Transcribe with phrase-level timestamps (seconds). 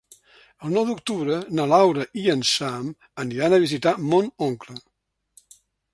[0.67, 2.89] El nou d'octubre na Laura i en Sam
[3.25, 4.79] aniran a visitar mon oncle.